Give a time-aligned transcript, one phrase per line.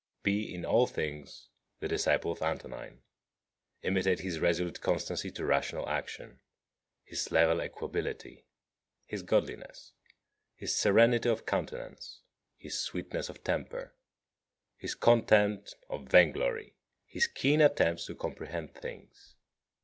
[0.23, 1.49] Be in all things
[1.79, 3.03] the disciple of Antonine.
[3.83, 6.39] Imitate his resolute constancy to rational action,
[7.03, 8.45] his level equability,
[9.05, 9.91] his godliness,
[10.55, 12.21] his serenity of countenance,
[12.57, 13.93] his sweetness of temper,
[14.75, 16.73] his contempt of vainglory,
[17.05, 19.35] his keen attempts to comprehend things.